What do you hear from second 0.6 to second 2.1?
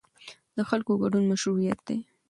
خلکو ګډون مشروعیت دی